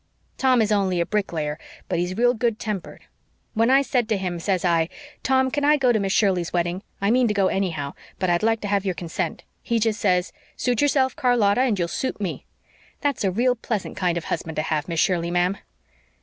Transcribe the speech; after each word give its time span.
Tom 0.39 0.63
is 0.63 0.71
only 0.71 0.99
a 0.99 1.05
bricklayer, 1.05 1.59
but 1.87 1.99
he's 1.99 2.17
real 2.17 2.33
good 2.33 2.57
tempered. 2.57 3.03
When 3.53 3.69
I 3.69 3.83
said 3.83 4.09
to 4.09 4.17
him, 4.17 4.39
says 4.39 4.65
I, 4.65 4.89
'Tom, 5.21 5.51
can 5.51 5.63
I 5.63 5.77
go 5.77 5.91
to 5.91 5.99
Miss 5.99 6.11
Shirley's 6.11 6.51
wedding? 6.51 6.81
I 6.99 7.11
mean 7.11 7.27
to 7.27 7.35
go 7.35 7.49
anyhow, 7.49 7.93
but 8.17 8.27
I'd 8.27 8.41
like 8.41 8.61
to 8.61 8.67
have 8.67 8.83
your 8.83 8.95
consent,' 8.95 9.43
he 9.61 9.77
just 9.79 9.99
says, 9.99 10.33
'Suit 10.57 10.81
yourself, 10.81 11.15
Charlotta, 11.21 11.61
and 11.61 11.77
you'll 11.77 11.87
suit 11.87 12.19
me.' 12.19 12.47
That's 13.01 13.23
a 13.23 13.29
real 13.29 13.53
pleasant 13.55 13.95
kind 13.95 14.17
of 14.17 14.23
husband 14.23 14.55
to 14.55 14.63
have, 14.63 14.87
Miss 14.87 14.99
Shirley, 14.99 15.29
ma'am." 15.29 15.59